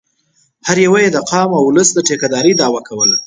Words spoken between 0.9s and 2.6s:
یې د قام او اولس د ټیکه دارۍ